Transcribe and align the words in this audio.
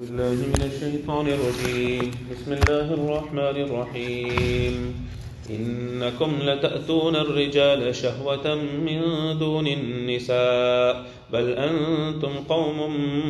بالله 0.00 0.36
من 0.56 0.62
الشيطان 0.72 1.26
الرجيم 1.28 2.10
بسم 2.32 2.52
الله 2.52 2.86
الرحمن 2.96 3.56
الرحيم 3.68 4.74
إنكم 5.50 6.30
لتأتون 6.42 7.16
الرجال 7.16 7.94
شهوة 7.94 8.54
من 8.56 9.00
دون 9.38 9.66
النساء 9.66 11.06
بل 11.32 11.46
أنتم 11.52 12.32
قوم 12.48 12.78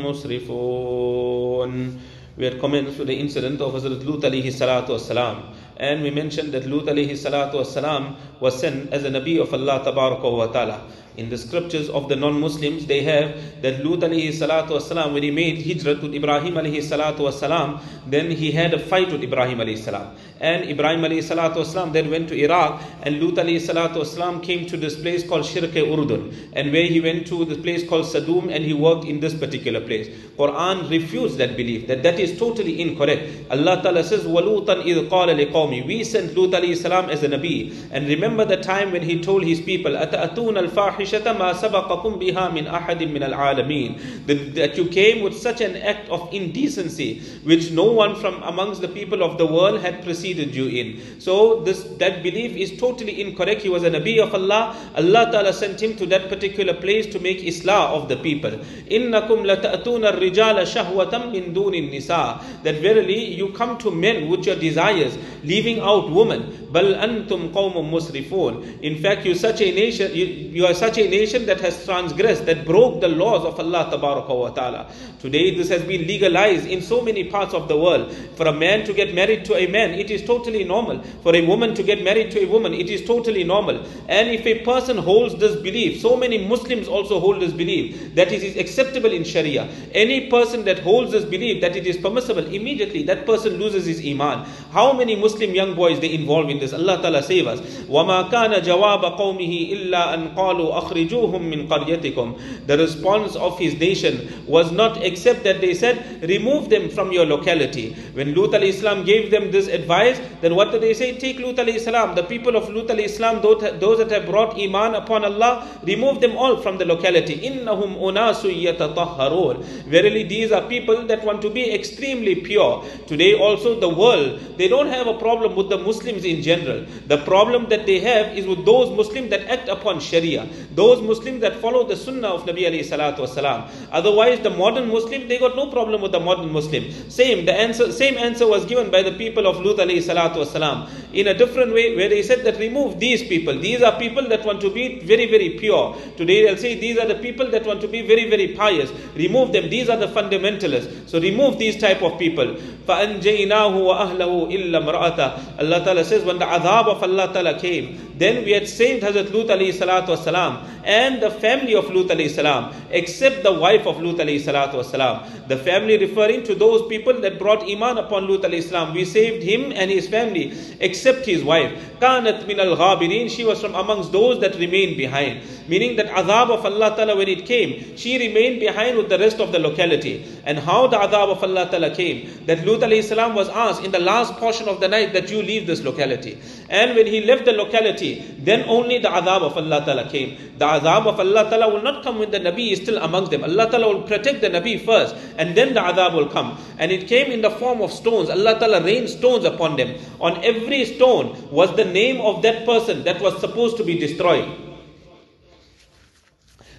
مسرفون 0.07 1.99
We 2.39 2.45
had 2.45 2.61
commenced 2.61 2.97
with 2.99 3.09
the 3.09 3.19
incident 3.19 3.61
of 3.61 3.75
Hazrat 3.75 4.07
Lut 4.07 4.23
alayhi 4.23 4.47
salatu 4.47 4.97
wasalam. 4.97 5.53
And 5.77 6.03
we 6.03 6.11
mentioned 6.11 6.53
that 6.53 6.65
Lut 6.65 6.87
alayhi 6.87 7.13
salatu 7.13 7.55
wasalam 7.61 8.15
was 8.41 8.59
sent 8.59 8.91
as 8.91 9.05
a 9.05 9.11
Nabi 9.11 9.39
of 9.39 9.53
Allah 9.53 9.85
tabaraka 9.85 10.33
wa 10.35 10.47
ta'ala. 10.47 10.81
In 11.17 11.29
the 11.29 11.37
scriptures 11.37 11.91
of 11.91 12.09
the 12.09 12.17
non-Muslims, 12.17 12.87
they 12.87 13.03
have 13.03 13.63
that 13.63 13.85
Lut 13.85 14.01
alayhi 14.01 14.29
salatu 14.29 14.71
wasalam, 14.71 15.13
when 15.13 15.23
he 15.23 15.31
made 15.31 15.59
hijrah 15.59 15.97
to 15.97 16.15
Ibrahim 16.15 16.55
alayhi 16.55 16.79
salatu 16.79 17.19
wasalam, 17.19 17.83
then 18.07 18.31
he 18.31 18.51
had 18.51 18.73
a 18.73 18.79
fight 18.79 19.13
with 19.13 19.23
Ibrahim 19.23 19.59
alayhi 19.59 19.79
salam 19.79 20.17
And 20.42 20.70
Ibrahim 20.70 21.02
alayhi 21.02 21.24
salatu 21.24 21.58
wasalam 21.58 21.94
then 21.94 22.10
went 22.10 22.30
to 22.30 22.36
Iraq, 22.36 22.82
and 23.04 23.22
Lut 23.22 23.36
alayhi 23.36 23.62
salatu 23.62 23.98
wasalam 23.98 24.44
came 24.44 24.66
to 24.68 24.78
this 24.78 25.00
place 25.00 25.28
called 25.28 25.46
Shirke 25.46 25.74
Urdun, 25.74 26.34
and 26.54 26.72
where 26.72 26.86
he 26.86 27.02
went 27.02 27.28
to 27.28 27.46
the 27.46 27.56
place 27.56 27.88
called 27.88 28.06
Sadum, 28.06 28.54
and 28.54 28.64
he 28.64 28.74
worked 28.74 29.06
in 29.06 29.20
this 29.20 29.34
particular 29.34 29.82
place. 29.82 30.08
Quran 30.38 30.90
refused 30.90 31.38
that 31.38 31.58
belief, 31.58 31.88
that 31.88 32.04
that 32.04 32.20
is 32.20 32.38
totally 32.38 32.82
incorrect. 32.82 33.24
Allah 33.50 33.82
Ta'ala 33.82 34.04
says, 34.04 34.26
وَلُوطًا 34.26 34.84
إِذْ 34.84 35.10
قَالَ 35.10 35.52
لِقَوْمِ 35.52 35.86
We 35.88 36.04
sent 36.04 36.38
Lut 36.38 36.52
alayhi 36.52 36.78
salam 36.78 37.10
as 37.10 37.24
a 37.24 37.30
Nabi. 37.30 37.76
And 37.92 38.08
remember 38.08 38.46
the 38.46 38.58
time 38.58 38.92
when 38.92 39.02
he 39.02 39.22
told 39.22 39.44
his 39.44 39.60
people, 39.60 39.92
أَتَأْتُونَ 39.94 40.70
الْفَاحِشَةَ 40.70 41.24
مَا 41.38 41.54
سَبَقَكُمْ 41.54 42.22
بِهَا 42.22 42.52
مِنْ 42.52 42.68
أَحَدٍ 42.68 43.00
مِنَ 43.12 43.24
الْعَالَمِينَ 43.34 44.28
that, 44.28 44.56
that 44.56 44.78
you 44.78 44.88
came 44.88 45.24
with 45.24 45.36
such 45.38 45.62
an 45.62 45.76
act 45.78 46.10
of 46.10 46.34
indecency, 46.34 47.20
which 47.44 47.72
no 47.72 47.92
one 47.92 48.16
from 48.16 48.42
amongst 48.44 48.82
the 48.82 48.88
people 48.88 49.24
of 49.24 49.38
the 49.38 49.46
world 49.46 49.82
had 49.82 50.04
preceded 50.04 50.28
you 50.32 50.68
in. 50.68 51.20
So 51.20 51.62
this 51.62 51.84
that 52.00 52.24
belief 52.24 52.56
is 52.56 52.78
totally 52.80 53.22
incorrect. 53.22 53.62
He 53.62 53.70
was 53.70 53.84
a 53.84 53.90
Nabi 53.90 54.20
of 54.20 54.34
Allah. 54.34 54.76
Allah 54.96 55.32
Ta'ala 55.32 55.54
sent 55.54 55.82
him 55.82 55.96
to 55.98 56.06
that 56.08 56.30
particular 56.30 56.74
place 56.74 57.08
to 57.08 57.20
make 57.20 57.40
Islah 57.40 57.92
of 57.92 58.10
the 58.10 58.18
people. 58.18 58.52
إِنَّكُمْ 58.52 59.46
لَتَأْتُونَ 59.46 60.04
الرِّجَالَ 60.12 60.58
شَهْوَةً 60.66 61.12
مِنْ 61.12 61.54
دُونِ 61.54 61.74
النِّسَاءِ 61.74 62.64
That 62.64 62.76
verily 62.82 63.34
you 63.34 63.50
come 63.54 63.78
to 63.80 63.92
men 63.92 64.30
with 64.30 64.46
your 64.46 64.56
desires, 64.56 65.18
leaving 65.44 65.80
out 65.80 66.10
women. 66.10 66.68
بَلْ 66.72 67.00
أَنْتُمْ 67.00 67.52
قَوْمٌ 67.52 67.74
مُسْرِفُونَ 67.92 68.82
In 68.82 69.02
fact, 69.02 69.26
you 69.26 69.36
such 69.36 69.62
a 69.62 69.72
nation, 69.72 70.14
you, 70.14 70.26
you 70.26 70.66
are 70.66 70.74
such 70.74 70.98
a 70.98 71.08
nation 71.08 71.46
that 71.46 71.60
has 71.62 71.84
transgressed, 71.86 72.46
that 72.46 72.66
broke 72.66 73.02
the 73.02 73.08
laws 73.08 73.46
of 73.46 73.60
Allah 73.60 73.90
wa 74.28 74.50
ta'ala. 74.50 74.92
Today 75.20 75.56
this 75.56 75.70
has 75.70 75.82
been 75.84 76.06
legalized 76.08 76.68
in 76.68 76.82
so 76.82 77.02
many 77.02 77.24
parts 77.26 77.54
of 77.54 77.68
the 77.68 77.78
world. 77.78 78.14
For 78.36 78.48
a 78.48 78.54
man 78.54 78.86
to 78.86 78.94
get 78.94 79.14
married 79.14 79.46
to 79.46 79.56
a 79.56 79.68
man, 79.68 79.92
it 79.94 80.12
is 80.12 80.21
totally 80.26 80.64
normal. 80.64 81.02
For 81.24 81.36
a 81.36 81.46
woman 81.46 81.74
to 81.76 81.84
get 81.84 82.04
married 82.04 82.32
to 82.32 82.44
a 82.44 82.48
woman, 82.48 82.74
it 82.74 82.90
is 82.90 83.06
totally 83.06 83.44
normal. 83.44 83.86
And 84.08 84.30
if 84.30 84.46
a 84.46 84.60
person 84.64 84.98
holds 84.98 85.36
this 85.36 85.56
belief, 85.56 86.02
so 86.02 86.16
many 86.16 86.38
Muslims 86.38 86.88
also 86.88 87.20
hold 87.20 87.42
this 87.42 87.54
belief, 87.54 88.16
that 88.16 88.32
it 88.32 88.44
is 88.44 88.58
acceptable 88.58 89.12
in 89.12 89.24
Sharia. 89.24 89.68
Any 89.94 90.30
person 90.30 90.66
that 90.66 90.80
holds 90.80 91.12
this 91.12 91.26
belief 91.26 91.62
that 91.62 91.76
it 91.76 91.88
is 91.88 91.98
permissible, 91.98 92.46
immediately 92.46 93.04
that 93.04 93.26
person 93.26 93.58
loses 93.58 93.86
his 93.86 94.06
iman. 94.06 94.48
How 94.72 94.94
many 94.94 95.16
Muslim 95.16 95.56
young 95.56 95.76
boys 95.76 96.00
they 96.00 96.14
involve 96.14 96.50
in 96.50 96.60
this? 96.60 96.74
Allah 96.74 97.02
Ta'ala 97.02 97.24
save 97.24 97.48
us. 97.48 97.60
وَمَا 97.88 98.30
كَانَ 98.30 98.54
جَوَابَ 98.62 99.18
قَوْمِهِ 99.18 99.72
إِلَّا 99.74 100.14
أَن 100.14 100.36
قَالُوا 100.36 100.82
أَخْرِجُوهُم 100.82 101.42
مِّن 101.42 101.68
قَرْيَتِكُمْ 101.68 102.68
The 102.68 102.78
response 102.78 103.36
of 103.36 103.58
his 103.58 103.80
nation 103.80 104.44
was 104.48 104.72
not 104.72 105.02
except 105.04 105.44
that 105.44 105.62
they 105.62 105.74
said, 105.74 106.22
remove 106.28 106.70
them 106.70 106.90
from 106.90 107.12
your 107.12 107.26
locality. 107.26 107.94
When 108.14 108.34
Lut 108.36 108.52
alayhi 108.52 108.74
salam 108.74 109.06
gave 109.06 109.32
them 109.32 109.52
this 109.52 109.68
advice, 109.68 110.11
then 110.41 110.55
what 110.55 110.71
did 110.73 110.83
they 110.83 110.95
say? 110.95 111.19
Take 111.19 111.39
Lut 111.41 111.57
alayhi 111.57 111.81
salam, 111.81 112.15
the 112.15 112.23
people 112.25 112.57
of 112.57 112.69
Lut 112.69 112.89
alayhi 112.89 113.81
those 113.81 113.99
that 113.99 114.11
have 114.11 114.27
brought 114.27 114.59
iman 114.61 114.95
upon 114.95 115.25
Allah, 115.25 115.69
remove 115.85 116.21
them 116.21 116.37
all 116.37 116.57
from 116.63 116.79
the 116.79 116.85
locality. 116.85 117.37
Innahum 117.41 117.97
unasu 117.97 118.51
yatatahharun. 118.51 119.63
Verily 119.85 120.25
these 120.25 120.53
are 120.53 120.63
people 120.69 121.07
that 121.07 121.25
want 121.25 121.43
to 121.43 121.51
be 121.51 121.73
extremely 121.73 122.35
pure. 122.37 122.85
Today 123.07 123.35
also 123.35 123.79
the 123.79 123.89
world, 123.89 124.41
they 124.57 124.69
don't 124.69 124.89
have 124.89 125.07
a 125.07 125.19
problem 125.19 125.57
with 125.57 125.69
the 125.69 125.79
Muslims 125.79 126.25
in 126.25 126.43
general. 126.43 126.85
The 127.07 127.19
problem 127.19 127.69
that 127.69 127.87
they 127.87 128.01
have 128.01 128.37
is 128.37 128.47
with 128.47 128.65
those 128.65 128.97
Muslims 128.97 129.31
that 129.31 129.47
act 129.49 129.69
upon 129.69 130.01
Sharia. 130.01 130.49
Those 130.75 131.03
Muslims 131.03 131.41
that 131.41 131.57
follow 131.57 131.87
the 131.87 131.97
Sunnah 131.97 132.29
of 132.29 132.45
Nabi 132.45 132.63
alayhi 132.63 132.85
salatu 132.85 133.19
wasalam. 133.19 133.69
Otherwise, 133.91 134.41
the 134.41 134.51
modern 134.51 134.89
Muslim, 134.89 135.29
they 135.29 135.39
got 135.39 135.57
no 135.57 135.67
problem 135.71 136.01
with 136.01 136.13
the 136.13 136.21
modern 136.21 136.53
Muslim. 136.53 136.91
Same, 137.11 137.45
the 137.45 137.53
answer, 137.53 137.93
same 137.93 138.17
answer 138.17 138.47
was 138.47 138.65
given 138.65 138.91
by 138.91 139.03
the 139.03 139.13
people 139.13 139.47
of 139.47 139.61
Lut 139.61 139.79
alayhi 139.79 139.92
salatu 139.99 140.45
wasalam 140.45 140.89
in 141.13 141.29
a 141.29 141.35
different 141.35 141.73
way 141.73 141.95
where 141.95 142.09
he 142.09 142.23
said 142.23 142.45
that 142.45 142.59
remove 142.59 142.99
these 142.99 143.23
people. 143.23 143.59
These 143.59 143.83
are 143.83 143.99
people 143.99 144.29
that 144.29 144.45
want 144.45 144.61
to 144.63 144.71
be 144.71 145.01
very, 145.01 145.27
very 145.27 145.51
pure. 145.51 145.97
Today 146.17 146.45
they'll 146.45 146.57
say 146.57 146.75
these 146.79 146.99
are 146.99 147.07
the 147.07 147.17
people 147.17 147.51
that 147.51 147.67
want 147.67 147.81
to 147.83 147.89
be 147.89 148.03
very, 148.03 148.29
very 148.31 148.49
pious. 148.49 148.91
Remove 149.15 149.53
them. 149.53 149.69
These 149.69 149.89
are 149.89 149.97
the 149.97 150.07
fundamentalists. 150.09 151.09
So 151.09 151.21
remove 151.21 151.59
these 151.59 151.79
type 151.79 152.03
of 152.03 152.19
people. 152.19 152.57
فَأَنْجَيْنَاهُ 152.87 153.75
وَأَهْلَهُ 153.75 154.53
إِلَّا 154.53 154.79
مْرَأَتَهُ 154.85 155.59
Allah 155.61 155.85
Ta'ala 155.85 156.05
says 156.05 156.25
when 156.25 156.39
the 156.39 156.45
adhab 156.47 156.87
of 156.89 157.03
Allah 157.03 157.33
Ta'ala 157.33 157.59
came, 157.59 158.13
then 158.19 158.45
we 158.45 158.53
had 158.53 158.69
saved 158.69 159.05
Hazrat 159.05 159.33
Lut 159.33 159.49
alayhi 159.49 159.73
salatu 159.73 160.17
wasalam 160.17 160.67
and 160.85 161.23
the 161.23 161.31
family 161.31 161.75
of 161.75 161.91
Lut 161.91 162.09
alayhi 162.09 162.31
salam 162.31 162.73
except 162.91 163.43
the 163.43 163.53
wife 163.53 163.87
of 163.87 164.01
Lut 164.01 164.17
alayhi 164.17 164.41
salatu 164.41 164.75
wasalam. 164.75 165.49
The 165.49 165.57
family 165.57 165.99
referring 165.99 166.45
to 166.45 166.55
those 166.55 166.89
people 166.89 167.21
that 167.21 167.39
brought 167.39 167.63
Iman 167.69 167.99
upon 167.99 168.29
Lut 168.29 168.43
alayhi 168.43 168.63
salam. 168.63 168.95
We 168.95 169.05
saved 169.05 169.43
him 169.43 169.73
and 169.83 169.91
his 169.91 170.09
family, 170.09 170.53
except 170.81 171.27
his 171.27 171.43
wife. 171.45 171.73
Min 172.03 172.59
al 172.61 172.77
ghabirin. 172.77 173.31
She 173.31 173.45
was 173.45 173.61
from 173.61 173.75
amongst 173.75 174.11
those 174.11 174.41
that 174.41 174.57
remained 174.57 174.97
behind. 174.97 175.43
Meaning 175.69 175.97
that 175.97 176.07
adhab 176.07 176.51
of 176.51 176.65
Allah 176.67 176.97
Ta'ala 176.97 177.17
when 177.17 177.29
it 177.29 177.47
came, 177.47 177.97
she 177.97 178.19
remained 178.19 178.59
behind 178.61 178.97
with 178.97 179.09
the 179.09 179.19
rest 179.19 179.39
of 179.41 179.53
the 179.53 179.59
locality. 179.59 180.25
And 180.45 180.59
how 180.59 180.89
the 180.89 180.97
adhab 180.97 181.31
of 181.31 181.45
Allah 181.45 181.69
Ta'ala 181.71 181.95
came, 181.95 182.47
that 182.47 182.67
Lut 182.67 182.81
salam 183.05 183.35
was 183.35 183.49
asked 183.49 183.85
in 183.85 183.93
the 183.93 184.01
last 184.01 184.35
portion 184.35 184.69
of 184.69 184.81
the 184.81 184.89
night 184.89 185.13
that 185.13 185.31
you 185.31 185.43
leave 185.43 185.67
this 185.67 185.83
locality. 185.83 186.39
And 186.69 186.97
when 186.97 187.07
he 187.07 187.21
left 187.25 187.45
the 187.45 187.53
locality, 187.53 188.25
then 188.39 188.65
only 188.69 188.99
the 188.99 189.09
adhab 189.09 189.43
of 189.43 189.57
Allah 189.57 189.85
Ta'ala 189.85 190.11
came. 190.11 190.37
The 190.59 190.67
adhab 190.67 191.07
of 191.07 191.21
Allah 191.21 191.49
Ta'ala 191.51 191.73
will 191.73 191.83
not 191.83 192.03
come 192.03 192.19
when 192.19 192.31
the 192.31 192.41
Nabi 192.41 192.73
is 192.73 192.81
still 192.81 192.99
amongst 192.99 193.31
them. 193.31 193.45
Allah 193.45 193.71
Ta'ala 193.71 193.95
will 193.95 194.03
protect 194.03 194.41
the 194.41 194.51
Nabi 194.51 194.85
first, 194.85 195.15
and 195.39 195.57
then 195.57 195.75
the 195.75 195.81
adhab 195.81 196.15
will 196.15 196.29
come. 196.29 196.59
And 196.79 196.91
it 196.91 197.07
came 197.07 197.31
in 197.31 197.43
the 197.43 197.51
form 197.51 197.81
of 197.81 197.93
stones. 197.93 198.29
Allah 198.31 198.59
Ta'ala 198.59 198.83
rained 198.83 199.09
stones 199.09 199.45
upon 199.45 199.72
them. 199.78 199.96
On 200.20 200.44
every 200.44 200.84
stone 200.86 201.50
was 201.52 201.76
the 201.76 201.86
name 201.86 202.20
of 202.22 202.42
that 202.42 202.66
person 202.66 203.04
that 203.04 203.22
was 203.22 203.40
supposed 203.40 203.78
to 203.78 203.84
be 203.84 203.98
destroyed. 203.98 204.50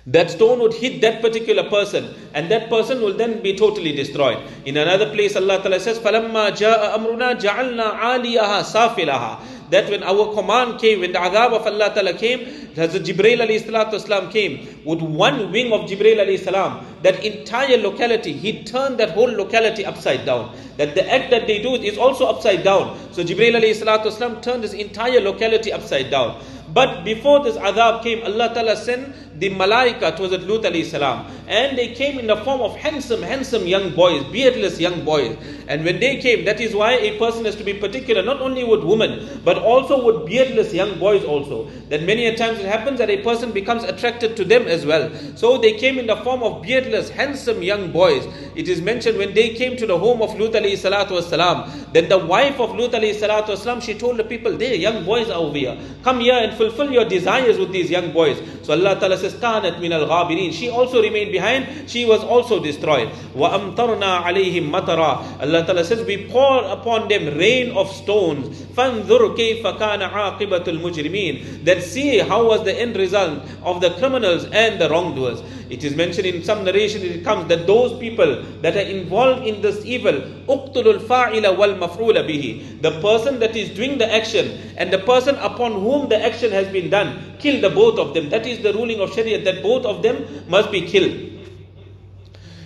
That 0.09 0.31
stone 0.31 0.61
would 0.61 0.72
hit 0.72 1.03
that 1.03 1.21
particular 1.21 1.69
person, 1.69 2.15
and 2.33 2.50
that 2.50 2.71
person 2.71 3.03
will 3.03 3.12
then 3.12 3.43
be 3.43 3.55
totally 3.56 3.93
destroyed. 3.93 4.39
In 4.65 4.78
another 4.78 5.11
place, 5.11 5.37
Allah 5.37 5.61
Ta'ala 5.62 5.78
says, 5.81 5.99
فَلَمَّا 5.99 6.56
جَاءَ 6.56 6.97
أَمْرُنَا 6.97 7.39
جَعَلْنَا 7.39 8.00
عَالِيَهَا 8.00 8.62
سَافِلَهَا 8.62 9.52
that 9.69 9.90
when 9.90 10.03
our 10.03 10.34
command 10.34 10.79
came, 10.79 11.00
when 11.00 11.12
the 11.13 11.19
adhab 11.19 11.53
of 11.53 11.66
Allah 11.66 11.91
Ta'ala 11.94 12.13
came, 12.13 12.40
Hazrat 12.75 13.06
Jibreel 13.06 13.40
alayhi 13.40 13.62
salatu 13.62 13.94
wasalam 13.94 14.31
came 14.31 14.68
with 14.85 15.01
one 15.01 15.51
wing 15.51 15.72
of 15.72 15.90
Jibreel 15.90 16.18
alayhi 16.18 16.40
salam, 16.40 16.85
that 17.01 17.24
entire 17.24 17.78
locality, 17.78 18.34
he 18.34 18.63
turned 18.63 18.97
that 19.00 19.12
whole 19.12 19.31
locality 19.31 19.85
upside 19.85 20.25
down. 20.25 20.56
That 20.78 20.96
the 20.96 21.09
act 21.12 21.31
that 21.31 21.47
they 21.47 21.62
do 21.62 21.75
is 21.75 21.97
also 21.97 22.25
upside 22.28 22.63
down. 22.63 22.97
So 23.13 23.23
Jibreel 23.23 23.56
alayhi 23.56 23.75
salatu 23.81 24.12
wasalam 24.12 24.41
turned 24.41 24.63
this 24.63 24.73
entire 24.73 25.22
locality 25.22 25.72
upside 25.72 26.09
down. 26.12 26.41
But 26.73 27.03
before 27.03 27.44
this 27.44 27.56
adhab 27.57 28.02
came, 28.03 28.23
Allah 28.23 28.53
Ta'ala 28.53 28.75
sent 28.75 29.33
the 29.44 29.50
malaika 29.50 30.16
to 30.16 30.24
Hazrat 30.24 30.48
Lut 30.48 30.64
alayhi 30.64 30.86
salam. 30.86 31.26
And 31.48 31.78
they 31.78 31.94
came 31.94 32.18
in 32.20 32.28
the 32.28 32.38
form 32.38 32.62
of 32.62 32.76
handsome, 32.78 33.22
handsome 33.22 33.68
young 33.68 33.94
boys, 33.94 34.24
beardless 34.31 34.80
young 34.80 35.04
boys. 35.04 35.36
And 35.67 35.84
when 35.84 36.00
they 36.00 36.17
came, 36.22 36.46
that 36.46 36.62
is 36.62 36.73
why 36.73 36.94
a 36.94 37.17
person 37.20 37.44
has 37.46 37.56
to 37.58 37.64
be 37.64 37.73
particular, 37.73 38.22
not 38.23 38.40
only 38.40 38.64
with 38.64 38.84
women, 38.84 39.41
but 39.44 39.58
also 39.58 40.03
with 40.06 40.26
beardless 40.26 40.73
young 40.73 40.97
boys 41.00 41.23
also. 41.26 41.70
That 41.90 42.03
many 42.03 42.26
a 42.28 42.38
times 42.38 42.59
it 42.59 42.66
happens 42.66 43.00
that 43.00 43.09
a 43.09 43.22
person 43.22 43.52
becomes 43.52 43.84
attracted 43.84 44.38
to 44.38 44.46
them 44.46 44.67
as 44.67 44.85
well. 44.85 45.12
So 45.35 45.58
they 45.58 45.73
came 45.73 46.00
in 46.00 46.08
the 46.08 46.16
form 46.17 46.44
of 46.44 46.64
beardless, 46.64 47.09
handsome 47.09 47.62
young 47.62 47.91
boys. 47.91 48.26
It 48.56 48.70
is 48.70 48.82
mentioned 48.82 49.17
when 49.17 49.34
they 49.34 49.50
came 49.50 49.76
to 49.78 49.85
the 49.85 49.97
home 49.97 50.22
of 50.22 50.40
Lut 50.40 50.53
alayhi 50.53 50.79
salatu 50.79 51.20
wasalam, 51.20 51.91
then 51.91 52.08
the 52.08 52.17
wife 52.17 52.59
of 52.59 52.76
Lut 52.76 52.91
alayhi 52.91 53.16
salatu 53.16 53.50
wasalam, 53.58 53.82
she 53.82 53.94
told 53.94 54.17
the 54.17 54.23
people, 54.23 54.58
there, 54.58 54.76
young 54.76 55.03
boys 55.03 55.29
are 55.29 55.40
over 55.40 55.58
here. 55.58 55.78
Come 56.03 56.22
here 56.22 56.35
and 56.35 56.56
fulfill 56.58 56.91
your 56.91 57.06
desires 57.06 57.58
with 57.58 57.72
these 57.72 57.91
young 57.91 58.14
boys. 58.14 58.41
So 58.64 58.73
Allah 58.73 58.97
Ta'ala 59.00 59.17
says, 59.17 59.33
Kanat 59.33 59.80
min 59.80 59.92
al 59.92 60.07
ghabirin. 60.07 60.53
She 60.53 60.69
also 60.69 61.01
remained 61.01 61.33
behind. 61.33 61.89
She 61.89 62.04
was 62.04 62.22
also 62.22 62.63
destroyed. 62.63 63.10
Wa 63.34 63.59
amtarna 63.59 64.22
alayhim 64.25 64.71
matara. 64.71 65.41
Allah 65.41 65.65
Ta'ala 65.65 65.84
says, 65.84 66.04
we 66.07 66.28
pour 66.28 66.65
upon 66.65 67.09
them 67.09 67.39
rain 67.39 67.72
of 67.77 67.91
stones. 67.92 68.48
فانظر 68.77 69.36
كيف 69.36 69.66
كان 69.66 70.03
عاقبة 70.03 70.65
المجرمين. 70.66 71.65
That 71.65 71.83
see 71.83 72.19
how 72.19 72.47
was 72.47 72.65
the 72.65 72.78
end 72.78 72.97
result 72.97 73.41
of 73.65 73.80
the 73.80 73.91
criminals 73.91 74.45
and 74.47 74.80
the 74.80 74.89
wrongdoers. 74.89 75.42
It 75.73 75.84
is 75.84 75.96
mentioned 75.96 76.28
in 76.28 76.43
some 76.43 76.64
narration, 76.64 77.02
it 77.02 77.23
comes 77.23 77.47
that 77.47 77.66
those 77.66 77.97
people 77.99 78.43
that 78.61 78.75
are 78.78 78.87
involved 78.97 79.47
in 79.47 79.59
this 79.64 79.84
evil, 79.84 80.14
uqtulul 80.47 80.99
fa'ila 80.99 81.58
wal 81.58 81.73
maf'ula 81.73 82.22
bihi. 82.29 82.79
The 82.84 82.91
person 83.02 83.40
that 83.40 83.55
is 83.55 83.72
doing 83.72 83.97
the 83.97 84.05
action 84.14 84.52
and 84.78 84.93
the 84.93 84.99
person 84.99 85.34
upon 85.37 85.72
whom 85.72 86.09
the 86.09 86.23
action 86.23 86.52
has 86.52 86.67
been 86.72 86.91
done, 86.91 87.37
kill 87.40 87.59
the 87.59 87.72
both 87.72 87.97
of 87.97 88.14
them. 88.14 88.29
That 88.29 88.46
is 88.46 88.61
the 88.61 88.72
ruling 88.72 89.02
of 89.02 89.16
Sharia, 89.16 89.43
that 89.46 89.64
both 89.64 89.84
of 89.84 90.03
them 90.03 90.46
must 90.47 90.72
be 90.72 90.81
killed. 90.81 91.31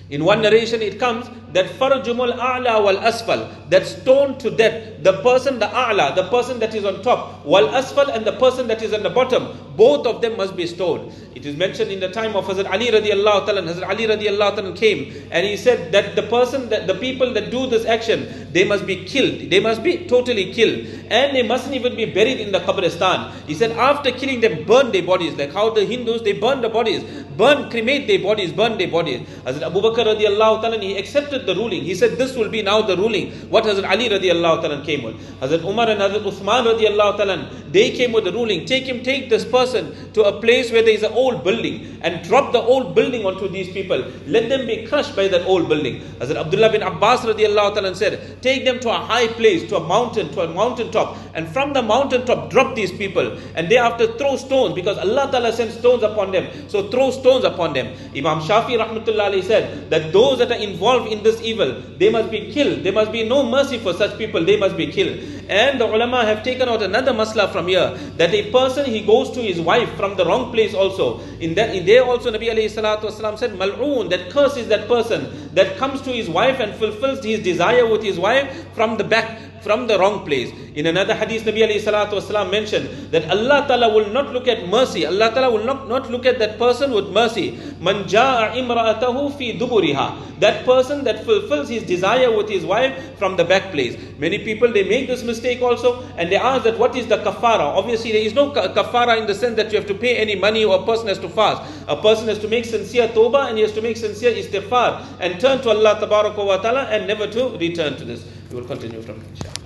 In 0.10 0.26
one 0.26 0.42
narration, 0.42 0.82
it 0.82 1.00
comes 1.00 1.30
that 1.58 1.70
farjumul 1.82 2.34
a'la 2.38 2.76
wal 2.88 3.00
asfal, 3.12 3.42
that 3.70 3.86
stone 3.86 4.38
to 4.38 4.52
death, 4.52 5.04
the 5.04 5.14
person, 5.28 5.60
the 5.60 5.70
a'la, 5.86 6.16
the 6.16 6.28
person 6.30 6.60
that 6.60 6.76
is 6.76 6.86
on 6.86 7.02
top, 7.02 7.46
wal 7.46 7.68
asfal, 7.70 8.14
and 8.16 8.26
the 8.26 8.38
person 8.44 8.68
that 8.68 8.82
is 8.82 8.94
on 8.94 9.02
the 9.04 9.10
bottom, 9.10 9.48
both 9.76 10.08
of 10.08 10.22
them 10.22 10.36
must 10.38 10.56
be 10.56 10.68
stoned. 10.68 11.12
It 11.36 11.46
is 11.46 11.56
mentioned 11.56 11.92
in 11.92 12.00
the 12.00 12.10
time 12.10 12.36
of 12.36 12.46
Hazrat 12.46 12.70
Ali 12.72 12.88
radiallahu 12.88 13.46
ta'ala, 13.46 13.62
Hazrat 13.62 13.88
Ali 13.88 14.08
radiallahu 14.08 14.56
ta'ala 14.56 14.76
came 14.76 15.14
and 15.32 15.46
he 15.46 15.56
said 15.56 15.92
that 15.92 16.16
the 16.16 16.24
person, 16.24 16.70
that 16.70 16.88
the 16.88 16.96
people 16.96 17.34
that 17.34 17.52
do 17.52 17.68
this 17.68 17.86
action, 17.86 18.50
they 18.52 18.64
must 18.64 18.88
be 18.88 19.06
killed. 19.06 19.52
They 19.52 19.60
must 19.60 19.84
be 19.84 20.06
totally 20.08 20.52
killed. 20.54 20.88
And 21.10 21.36
they 21.36 21.44
mustn't 21.44 21.76
even 21.76 21.96
be 21.96 22.06
buried 22.06 22.40
in 22.40 22.52
the 22.52 22.60
Qabristan. 22.60 23.32
He 23.46 23.54
said 23.54 23.72
after 23.72 24.12
killing 24.12 24.42
them, 24.42 24.66
burn 24.66 24.92
their 24.92 25.04
bodies. 25.04 25.36
Like 25.36 25.54
how 25.54 25.70
the 25.70 25.86
Hindus, 25.86 26.24
they 26.24 26.34
burn 26.34 26.62
the 26.62 26.70
bodies. 26.70 27.04
Burn, 27.38 27.70
cremate 27.70 28.08
their 28.08 28.20
bodies, 28.20 28.52
burn 28.52 28.78
their 28.80 28.90
bodies. 28.90 29.22
Hazrat 29.46 29.62
Abu 29.62 29.82
Bakr 29.82 30.06
radiallahu 30.14 30.62
ta'ala, 30.62 30.80
he 30.80 30.98
accepted 30.98 31.46
the 31.48 31.56
ruling. 31.56 31.84
He 31.84 31.96
said 31.96 32.18
this 32.20 32.36
will 32.36 32.50
be 32.50 32.62
now 32.62 32.84
the 32.84 32.96
ruling. 32.96 33.32
What 33.50 33.64
Hazrat 33.64 33.90
Ali 33.90 34.10
radiallahu 34.10 34.62
ta'ala 34.62 34.86
came 34.86 35.02
with. 35.02 35.16
Hazrat 35.40 35.64
Umar 35.64 35.90
and 35.90 36.00
Hazrat 36.00 36.22
Uthman 36.22 36.68
radiallahu 36.72 37.18
ta'ala, 37.18 37.50
they 37.72 37.92
came 37.92 38.12
with 38.12 38.26
the 38.26 38.32
ruling. 38.32 38.66
Take 38.66 38.84
him, 38.84 39.02
take 39.02 39.30
this 39.30 39.44
person 39.44 40.14
to 40.14 40.24
a 40.24 40.40
place 40.40 40.72
where 40.72 40.84
there 40.84 40.94
is 40.94 41.04
an 41.04 41.14
old 41.14 41.44
building 41.44 41.98
and 42.02 42.24
drop 42.28 42.54
the 42.54 42.60
old 42.62 42.94
building 42.94 43.26
onto 43.26 43.48
these 43.48 43.70
people. 43.70 44.06
Let 44.28 44.50
them 44.50 44.68
be 44.68 44.86
crushed 44.86 45.16
by 45.16 45.28
that 45.30 45.46
old 45.48 45.68
building. 45.68 46.02
Hazrat 46.20 46.36
Abdullah 46.36 46.72
bin 46.72 46.84
Abbas 46.84 47.22
radiallahu 47.22 47.74
ta'ala 47.74 47.96
said, 47.96 48.42
take 48.44 48.66
them 48.66 48.80
to 48.82 48.90
a 48.90 49.00
high 49.00 49.28
place, 49.28 49.68
to 49.70 49.78
a 49.78 49.88
mountain, 49.88 50.30
to 50.34 50.42
a 50.42 50.48
mountain 50.54 50.92
top, 50.92 51.18
and 51.34 51.48
from 51.48 51.74
the 51.74 51.82
mountain 51.82 52.26
top 52.26 52.52
drop 52.52 52.76
these 52.76 52.92
people. 52.92 53.38
And 53.56 53.70
thereafter 53.70 54.18
throw 54.18 54.36
stones 54.36 54.76
because 54.76 54.98
Allah 54.98 55.30
ta'ala 55.32 55.54
sent 55.54 55.72
stones 55.72 56.04
upon 56.04 56.32
them. 56.32 56.70
So 56.70 56.90
throw 56.90 57.12
stones 57.12 57.46
upon 57.46 57.74
them. 57.74 57.88
Imam 58.16 58.40
Shafi 58.42 58.78
rahmatullah 58.78 59.44
said 59.44 59.90
that 59.90 60.12
those 60.12 60.40
that 60.40 60.52
are 60.52 60.60
involved 60.60 61.12
in 61.12 61.24
this 61.28 61.42
evil, 61.42 61.72
they 61.98 62.10
must 62.10 62.32
be 62.32 62.52
killed. 62.52 62.84
There 62.84 62.94
must 62.94 63.12
be 63.12 63.24
no 63.28 63.44
mercy 63.44 63.78
for 63.78 63.94
such 63.94 64.18
people. 64.18 64.44
They 64.44 64.58
must 64.58 64.78
be 64.78 64.88
killed. 64.88 65.20
And 65.50 65.80
the 65.80 65.86
ulama 65.86 66.26
have 66.26 66.44
taken 66.44 66.68
out 66.68 66.82
another 66.82 67.14
masla 67.14 67.52
from 67.52 67.68
here 67.68 67.90
that 68.18 68.34
a 68.34 68.52
person 68.52 68.86
he 68.86 69.02
goes 69.02 69.32
to 69.32 69.42
his 69.42 69.62
wife 69.62 69.90
from 69.96 70.16
the 70.18 70.26
wrong 70.26 70.52
place 70.52 70.74
also. 70.74 71.20
In 71.40 71.54
that 71.56 71.76
in 71.76 71.86
there 71.86 72.04
also 72.04 72.32
Nabi 72.32 72.50
alayhi 72.54 72.72
salatu 72.72 73.12
said, 73.38 73.52
Mal'oon, 73.52 74.10
that 74.10 74.30
curses 74.30 74.68
that 74.68 74.88
person 74.88 75.54
that 75.54 75.78
comes 75.78 76.02
to 76.02 76.12
his 76.12 76.30
wife 76.30 76.60
and 76.60 76.74
fulfills 76.76 77.24
his 77.24 77.42
desire 77.42 77.88
with 77.90 78.04
his 78.04 78.20
wife 78.20 78.66
from 78.74 78.98
the 78.98 79.04
back 79.04 79.40
from 79.68 79.86
the 79.86 80.00
wrong 80.00 80.26
place. 80.26 80.50
In 80.76 80.86
another 80.86 81.14
hadith, 81.14 81.44
Nabi 81.44 81.62
alayhi 81.68 81.84
salatu 81.84 82.14
wasalam 82.20 82.50
mentioned 82.50 82.88
that 83.12 83.30
Allah 83.30 83.66
Ta'ala 83.68 83.94
will 83.94 84.10
not 84.18 84.32
look 84.32 84.48
at 84.48 84.68
mercy. 84.70 85.06
Allah 85.06 85.30
Ta'ala 85.34 85.52
will 85.52 85.66
not, 85.66 85.90
not 85.90 86.10
look 86.10 86.26
at 86.26 86.40
that 86.40 86.58
person 86.58 86.92
with 86.92 87.10
mercy. 87.10 87.52
Man 87.82 88.04
ja'a 88.06 88.54
imra'atahu 88.62 89.38
fi 89.38 89.60
duburiha. 89.60 90.40
That 90.40 90.64
person 90.66 91.04
that 91.04 91.26
fulfills 91.26 91.68
his 91.68 91.84
desire 91.84 92.30
with 92.36 92.48
his 92.48 92.64
wife 92.64 92.94
from 93.18 93.36
the 93.36 93.44
back 93.44 93.72
place. 93.72 93.98
Many 94.20 94.40
people, 94.46 94.72
they 94.72 94.84
make 94.88 95.08
this 95.08 95.24
mistake 95.24 95.62
also 95.62 96.04
and 96.16 96.32
they 96.32 96.38
ask 96.38 96.64
that 96.64 96.78
what 96.78 96.96
is 96.96 97.08
the 97.08 97.18
kafara? 97.18 97.68
Obviously, 97.82 98.14
there 98.14 98.22
is 98.22 98.34
no 98.34 98.52
kafara 98.52 99.20
in 99.20 99.28
the 99.28 99.36
sense 99.36 99.58
that 99.58 99.72
you 99.74 99.80
have 99.80 99.88
to 99.88 99.96
pay 99.96 100.16
any 100.18 100.36
money 100.36 100.64
or 100.64 100.80
a 100.82 100.86
person 100.86 101.08
has 101.08 101.20
to 101.20 101.30
fast. 101.30 101.62
A 101.88 101.98
person 102.02 102.28
has 102.30 102.40
to 102.40 102.48
make 102.48 102.66
sincere 102.66 103.08
tawbah 103.10 103.50
and 103.50 103.58
he 103.58 103.64
has 103.64 103.74
to 103.74 103.82
make 103.82 103.98
sincere 103.98 104.32
istighfar 104.32 105.04
and 105.20 105.40
turn 105.42 105.62
to 105.64 105.70
Allah 105.70 106.00
Ta'ala 106.00 106.84
and 106.86 107.08
never 107.08 107.28
to 107.28 107.58
return 107.58 107.98
to 107.98 108.06
this. 108.06 108.24
We 108.52 108.62
will 108.62 108.68
continue 108.68 109.02
from 109.02 109.22
inshallah. 109.22 109.57